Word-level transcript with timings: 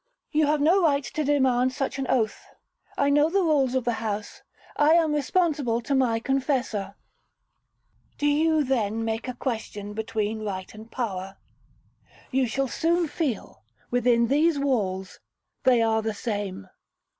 'You 0.31 0.47
have 0.47 0.61
no 0.61 0.81
right 0.81 1.03
to 1.03 1.23
demand 1.23 1.73
such 1.73 1.99
an 1.99 2.07
oath. 2.09 2.43
I 2.97 3.11
know 3.11 3.29
the 3.29 3.43
rules 3.43 3.75
of 3.75 3.83
the 3.85 3.91
house—I 4.01 4.93
am 4.93 5.13
responsible 5.13 5.79
to 5.81 5.93
the 5.93 6.21
confessor.' 6.23 6.95
'Do 8.17 8.25
you, 8.25 8.63
then, 8.63 9.05
make 9.05 9.27
a 9.27 9.35
question 9.35 9.93
between 9.93 10.43
right 10.43 10.73
and 10.73 10.91
power? 10.91 11.37
You 12.31 12.47
shall 12.47 12.67
soon 12.67 13.07
feel, 13.07 13.61
within 13.91 14.25
these 14.25 14.57
walls, 14.57 15.19
they 15.65 15.83
are 15.83 16.01
the 16.01 16.15
same.' 16.15 16.67